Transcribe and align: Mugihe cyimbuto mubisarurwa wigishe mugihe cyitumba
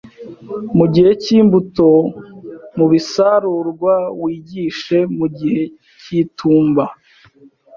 Mugihe 0.77 1.11
cyimbuto 1.23 1.87
mubisarurwa 2.77 3.93
wigishe 4.21 4.97
mugihe 5.17 5.61
cyitumba 6.01 6.83